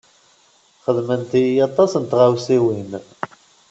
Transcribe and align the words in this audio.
Xedment-iyi 0.83 1.57
aṭas 1.67 1.91
n 2.01 2.03
tɣawsiwin. 2.05 2.91